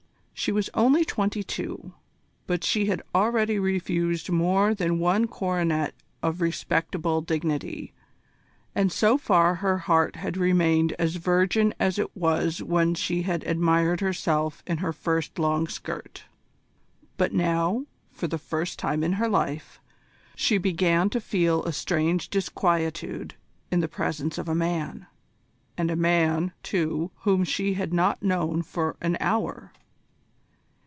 She 0.33 0.51
was 0.51 0.71
only 0.73 1.05
twenty 1.05 1.43
two, 1.43 1.93
but 2.47 2.63
she 2.63 2.87
had 2.87 3.03
already 3.13 3.59
refused 3.59 4.31
more 4.31 4.73
than 4.73 4.97
one 4.97 5.27
coronet 5.27 5.93
of 6.23 6.41
respectable 6.41 7.21
dignity, 7.21 7.93
and 8.73 8.91
so 8.91 9.19
far 9.19 9.53
her 9.53 9.77
heart 9.77 10.15
had 10.15 10.37
remained 10.37 10.93
as 10.97 11.17
virgin 11.17 11.75
as 11.79 11.99
it 11.99 12.17
was 12.17 12.59
when 12.63 12.95
she 12.95 13.21
had 13.21 13.43
admired 13.43 13.99
herself 14.01 14.63
in 14.65 14.77
her 14.79 14.91
first 14.91 15.37
long 15.37 15.67
skirt. 15.67 16.23
But 17.17 17.33
now, 17.33 17.85
for 18.11 18.27
the 18.27 18.39
first 18.39 18.79
time 18.79 19.03
in 19.03 19.13
her 19.21 19.29
life, 19.29 19.79
she 20.35 20.57
began 20.57 21.11
to 21.11 21.21
feel 21.21 21.63
a 21.65 21.71
strange 21.71 22.31
disquietude 22.31 23.35
in 23.69 23.79
the 23.79 23.87
presence 23.87 24.39
of 24.39 24.49
a 24.49 24.55
man, 24.55 25.05
and 25.77 25.91
a 25.91 25.95
man, 25.95 26.51
too, 26.63 27.11
whom 27.17 27.43
she 27.43 27.75
had 27.75 27.93
not 27.93 28.23
known 28.23 28.63
for 28.63 28.95
an 29.01 29.17
hour. 29.19 29.71